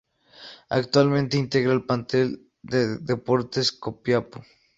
Actualmente 0.69 1.37
integra 1.37 1.73
el 1.73 1.83
plantel 1.85 2.49
de 2.63 2.97
Deportes 2.97 3.71
Copiapó. 3.71 4.43